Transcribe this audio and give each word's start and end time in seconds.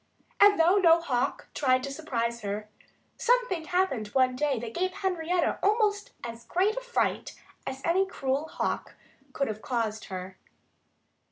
And 0.39 0.59
though 0.59 0.77
no 0.77 0.99
hawk 0.99 1.49
tried 1.53 1.83
to 1.83 1.91
surprise 1.91 2.41
her, 2.41 2.67
something 3.17 3.65
happened 3.65 4.07
one 4.07 4.35
day 4.35 4.57
that 4.57 4.73
gave 4.73 4.93
Henrietta 4.93 5.59
almost 5.61 6.11
as 6.23 6.43
great 6.45 6.75
a 6.75 6.81
fright 6.81 7.35
as 7.67 7.83
any 7.85 8.07
cruel 8.07 8.47
hawk 8.47 8.95
could 9.31 9.47
have 9.47 9.61
caused 9.61 10.05
her. 10.05 10.37